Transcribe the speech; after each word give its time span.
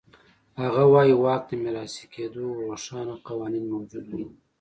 هغه 0.61 0.83
وایي 0.93 1.15
واک 1.23 1.41
د 1.47 1.51
میراثي 1.63 2.05
کېدو 2.13 2.43
روښانه 2.59 3.15
قوانین 3.27 3.65
موجود 3.73 4.05
و. 4.13 4.19